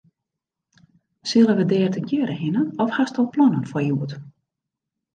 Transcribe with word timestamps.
Sille 1.29 1.53
we 1.57 1.63
dêr 1.71 1.89
tegearre 1.95 2.35
hinne 2.43 2.63
of 2.83 2.89
hast 2.97 3.15
al 3.19 3.27
plannen 3.33 3.67
foar 3.69 3.83
hjoed? 3.87 4.11